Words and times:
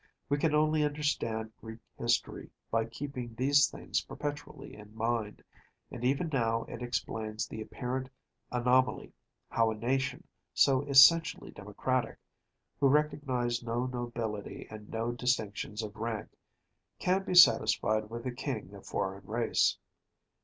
We 0.29 0.39
can 0.39 0.55
only 0.55 0.83
understand 0.83 1.51
Greek 1.61 1.77
history 1.95 2.49
by 2.71 2.85
keeping 2.85 3.35
these 3.35 3.67
things 3.69 4.01
perpetually 4.01 4.73
in 4.75 4.95
mind, 4.95 5.43
and 5.91 6.03
even 6.03 6.29
now 6.33 6.63
it 6.63 6.81
explains 6.81 7.45
the 7.47 7.61
apparent 7.61 8.09
anomaly, 8.51 9.13
how 9.47 9.69
a 9.69 9.75
nation 9.77 10.25
so 10.55 10.81
essentially 10.87 11.51
democratic‚ÄĒwho 11.51 12.91
recognize 12.91 13.61
no 13.61 13.85
nobility 13.85 14.65
and 14.71 14.89
no 14.89 15.11
distinctions 15.11 15.83
of 15.83 15.95
rank‚ÄĒcan 15.95 17.23
be 17.23 17.35
satisfied 17.35 18.09
with 18.09 18.25
a 18.25 18.31
king 18.31 18.73
of 18.73 18.87
foreign 18.87 19.27
race. 19.27 19.77